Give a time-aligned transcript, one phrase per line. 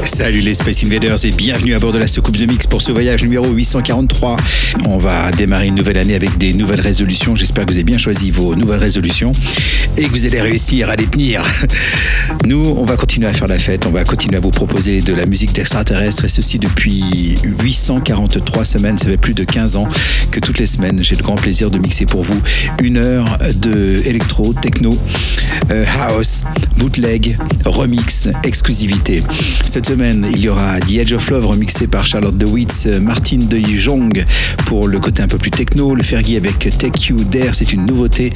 [0.00, 2.90] Salut les Space Invaders et bienvenue à bord de la soucoupe The Mix pour ce
[2.90, 4.36] voyage numéro 843.
[4.86, 7.36] On va démarrer une nouvelle année avec des nouvelles résolutions.
[7.36, 9.32] J'espère que vous avez bien choisi vos nouvelles résolutions
[9.96, 11.44] et que vous allez réussir à les tenir.
[12.46, 13.86] Nous, on va continuer à faire la fête.
[13.86, 18.98] On va continuer à vous proposer de la musique d'extraterrestres et ceci depuis 843 semaines.
[18.98, 19.88] Ça fait plus de 15 ans
[20.30, 22.40] que toutes les semaines, j'ai le grand plaisir de mixer pour vous
[22.82, 24.96] une heure de électro, techno,
[25.70, 26.44] euh, house,
[26.78, 29.22] bootleg, remix, exclusivité.
[29.86, 34.24] Semaine, il y aura The Edge of Love remixé par Charlotte DeWitt, Martin De Jong
[34.66, 37.86] pour le côté un peu plus techno, le Fergie avec Take You There, c'est une
[37.86, 38.32] nouveauté,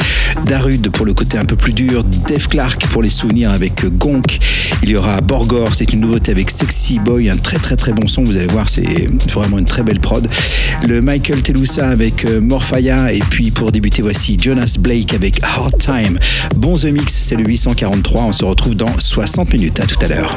[0.47, 4.39] Darud pour le côté un peu plus dur, Dave Clark pour les souvenirs avec Gonk,
[4.83, 8.07] il y aura Borgor, c'est une nouveauté avec Sexy Boy, un très très très bon
[8.07, 10.29] son, vous allez voir, c'est vraiment une très belle prod.
[10.87, 16.19] Le Michael Telusa avec Morphaya et puis pour débuter, voici Jonas Blake avec Hard Time.
[16.57, 20.09] Bon The Mix, c'est le 843, on se retrouve dans 60 minutes, à tout à
[20.09, 20.37] l'heure.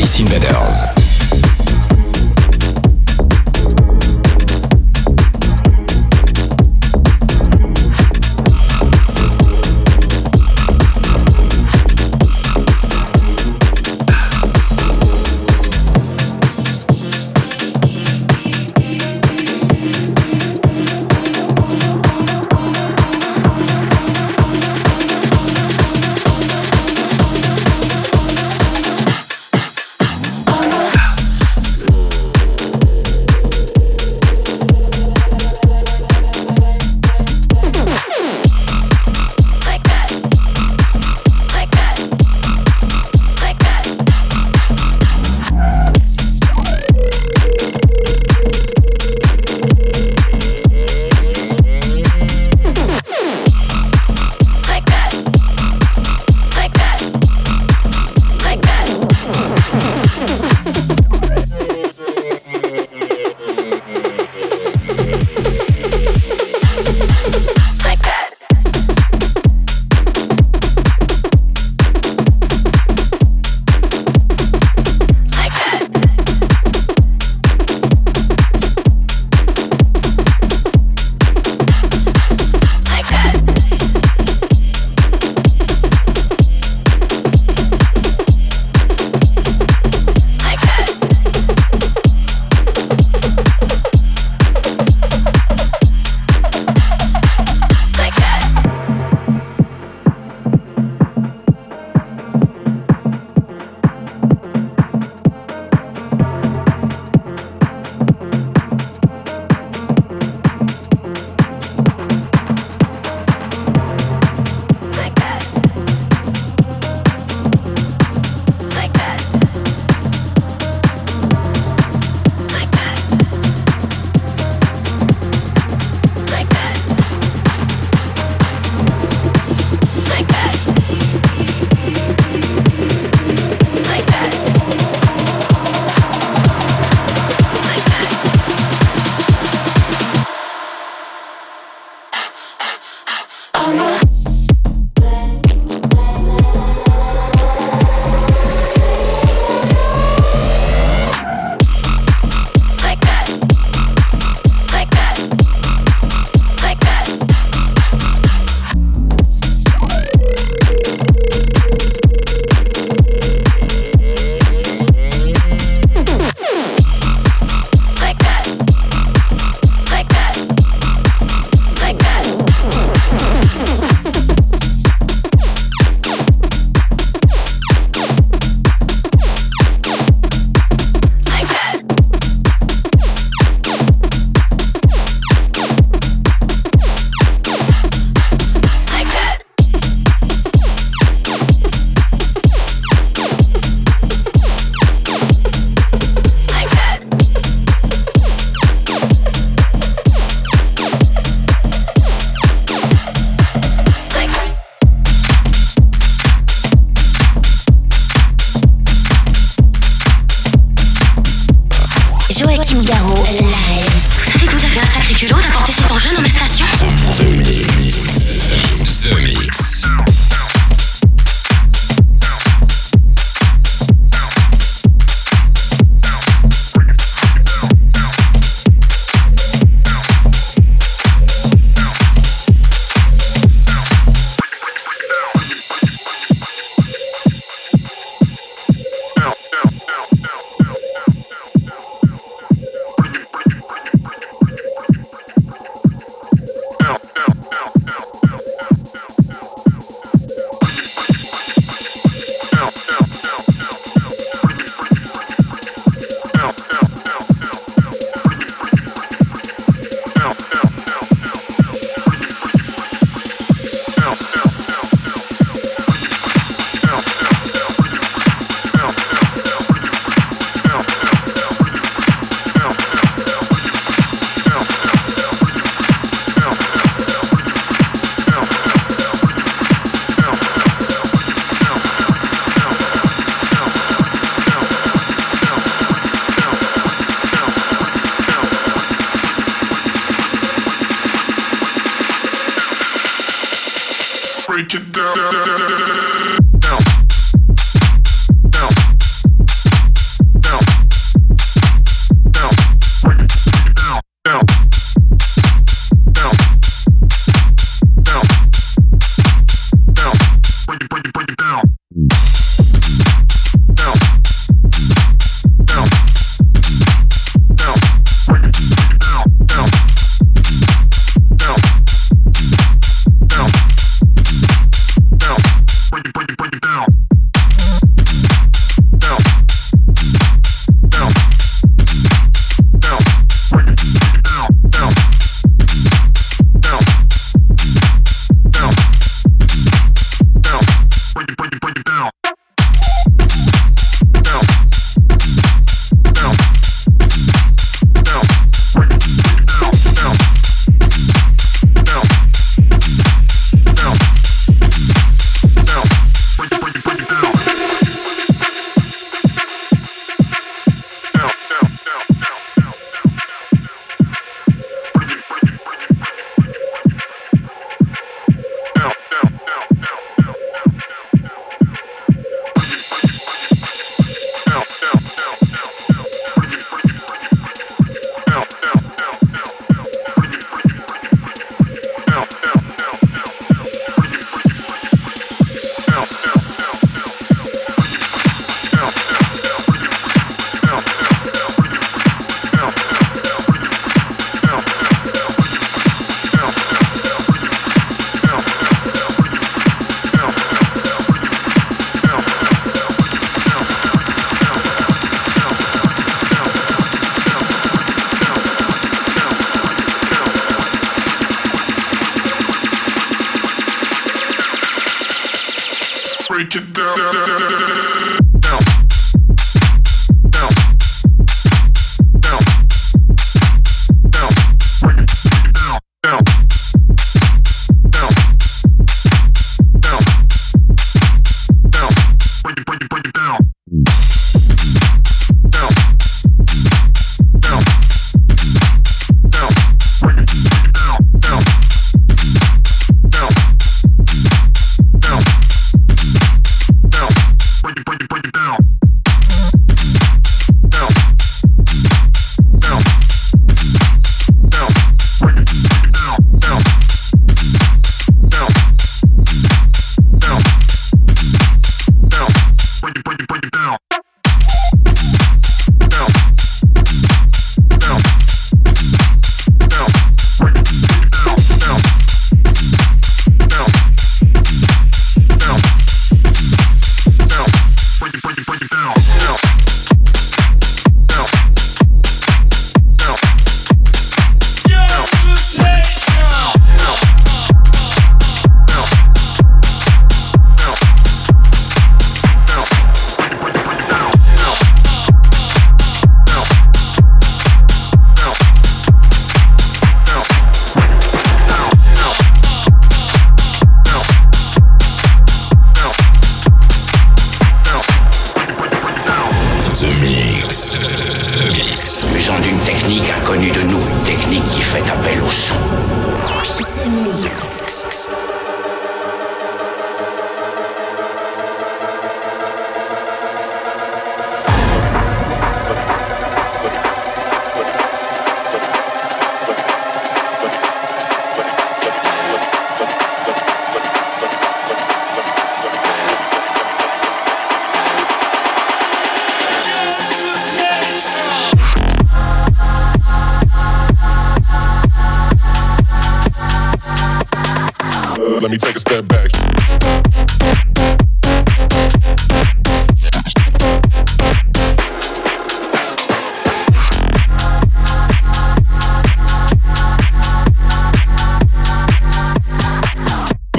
[0.00, 0.99] Racing Invaders.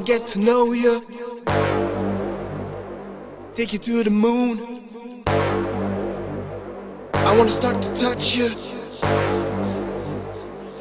[0.00, 1.00] Get to know you.
[3.54, 4.60] Take you to the moon.
[7.14, 8.48] I wanna start to touch you.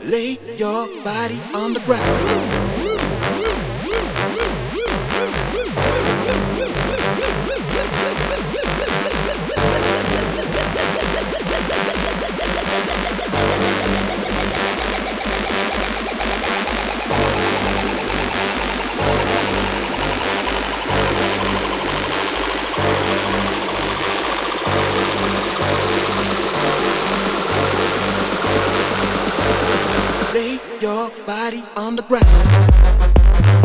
[0.03, 2.57] Lay your body on the ground.
[31.78, 33.57] On the ground.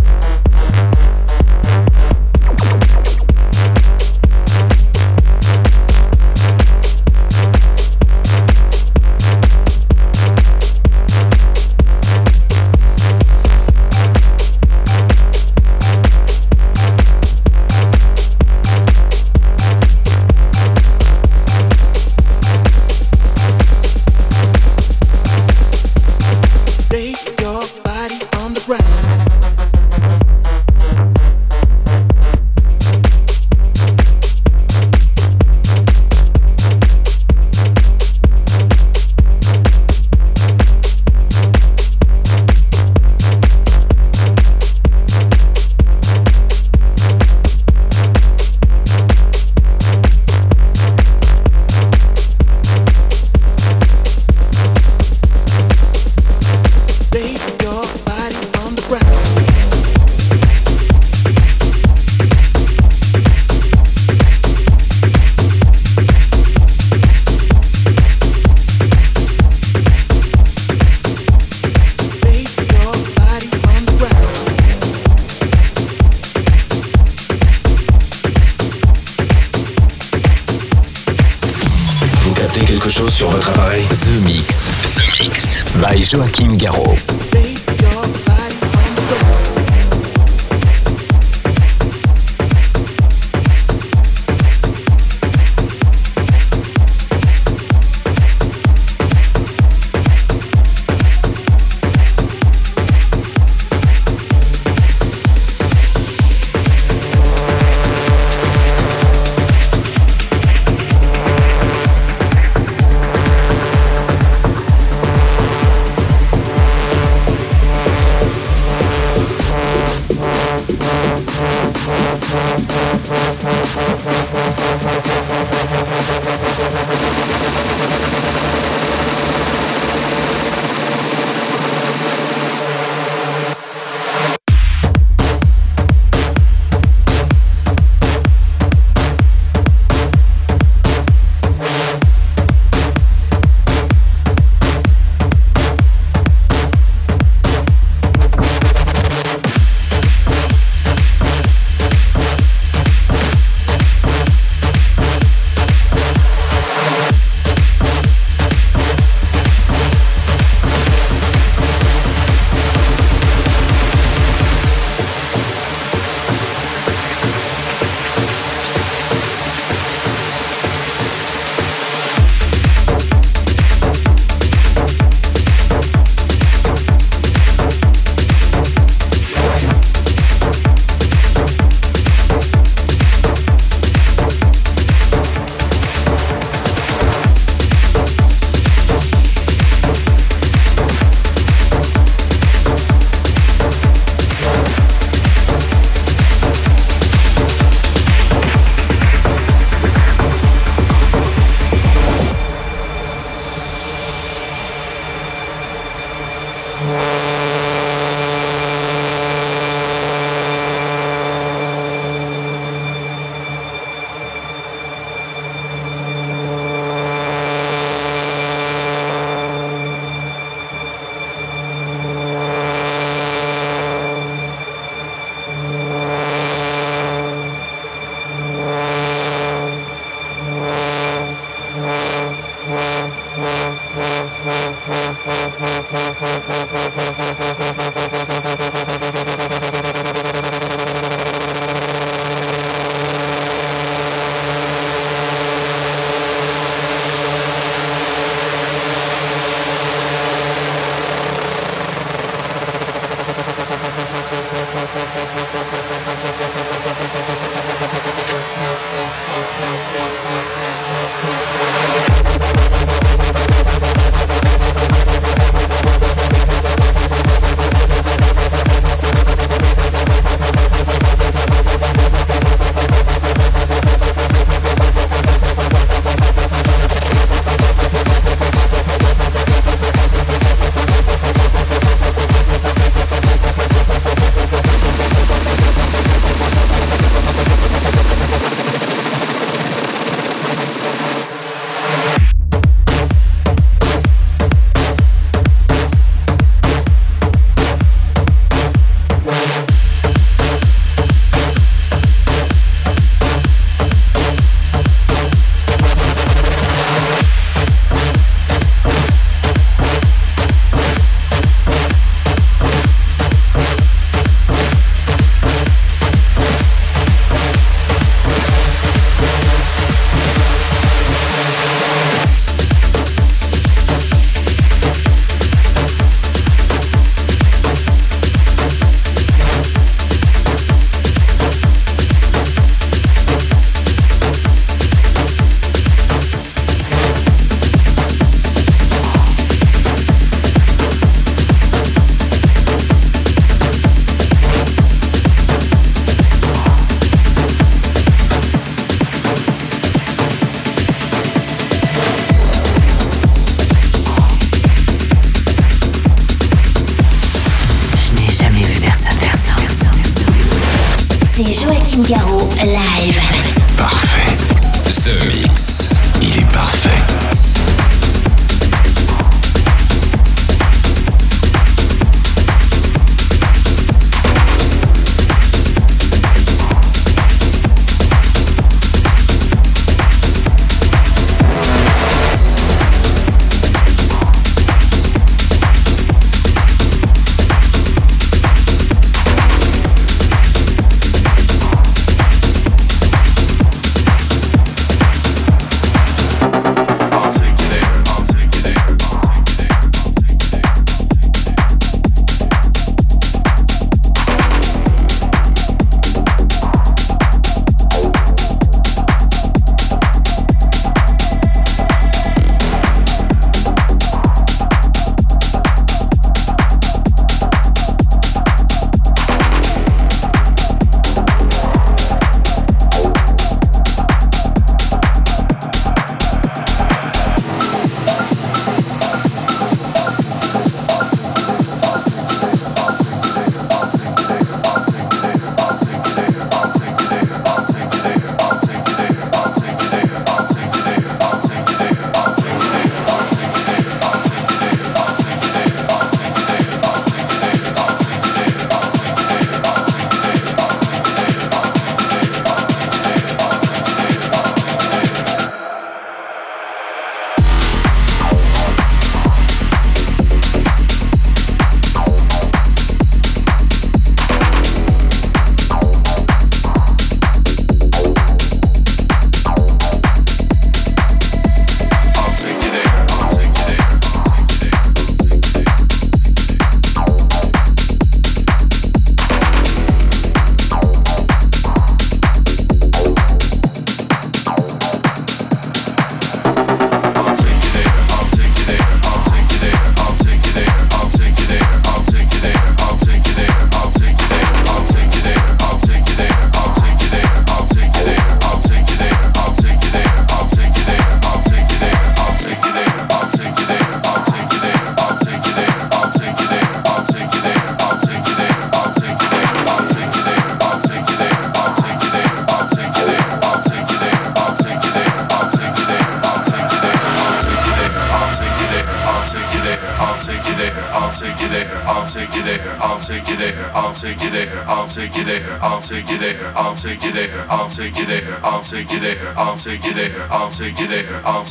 [86.12, 86.82] Joachim Garraud.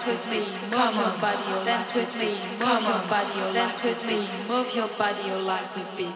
[0.00, 0.38] dance with me,
[0.70, 5.28] move your body, dance with me, move your body, dance with me, move your body,
[5.28, 6.09] your legs with beat.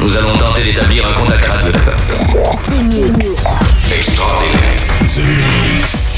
[0.00, 1.96] Nous allons tenter d'établir un contact radio de la peur.
[3.90, 4.78] Extraordinaire.
[5.06, 6.17] The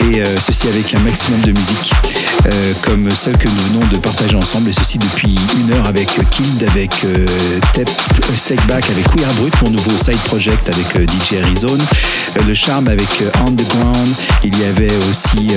[0.00, 1.92] Et euh, ceci avec un maximum de musique.
[2.46, 6.08] Euh, comme celle que nous venons de partager ensemble, et ceci depuis une heure avec
[6.30, 7.26] Kid, avec euh,
[8.36, 11.82] Step Back, avec We Are Brut, mon nouveau side project avec DJ Arizona,
[12.36, 13.08] euh, Le Charme avec
[13.46, 14.08] Underground,
[14.44, 15.48] il y avait aussi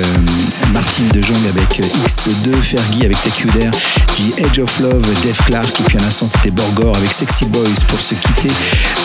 [0.74, 3.72] Martine de Jong avec X2, Fergie avec There,
[4.18, 7.70] The Edge of Love, Dave Clark, et puis à l'instant c'était Borgor avec Sexy Boys
[7.88, 8.52] pour se quitter.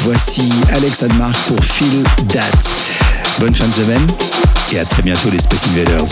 [0.05, 3.16] Voici Alex Admark pour Feel That.
[3.39, 4.07] Bonne fin de semaine
[4.73, 6.05] et à très bientôt les Space Invaders.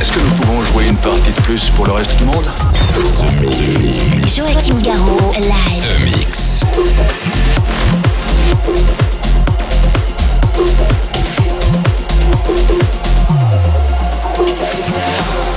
[0.00, 2.44] Est-ce que nous pouvons jouer une partie de plus pour le reste du monde?
[2.94, 3.44] The
[3.78, 4.36] Mix.
[4.36, 5.52] Joachim Garraud, live.
[5.80, 6.64] The Mix.
[6.64, 7.52] The Mix.
[14.36, 15.51] The Mix.